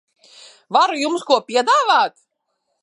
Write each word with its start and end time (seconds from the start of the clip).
Varu 0.77 0.97
jums 1.03 1.27
ko 1.31 1.39
piedāvāt? 1.51 2.21